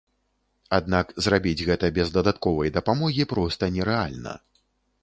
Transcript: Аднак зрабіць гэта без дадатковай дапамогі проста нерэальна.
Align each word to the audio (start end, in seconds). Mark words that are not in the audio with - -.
Аднак 0.77 1.13
зрабіць 1.25 1.65
гэта 1.67 1.91
без 1.99 2.07
дадатковай 2.17 2.75
дапамогі 2.79 3.31
проста 3.37 3.73
нерэальна. 3.79 4.33